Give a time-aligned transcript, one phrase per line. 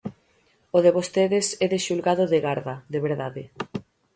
[0.77, 3.43] O de vostedes é de xulgado de garda, de verdade.